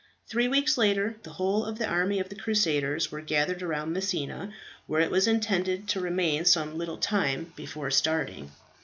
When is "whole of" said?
1.33-1.77